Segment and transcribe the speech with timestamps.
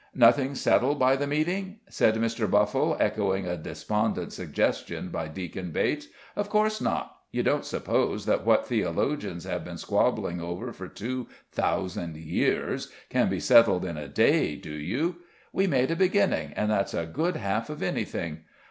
[0.15, 2.49] "Nothing settled by the meeting?" said Mr.
[2.49, 6.07] Buffle, echoing a despondent suggestion by Deacon Bates.
[6.35, 7.17] "Of course not.
[7.31, 13.29] You don't suppose that what theologians have been squabbling over for two thousand years can
[13.29, 15.17] be settled in a day, do you?
[15.53, 18.45] We made a beginning and that's a good half of anything.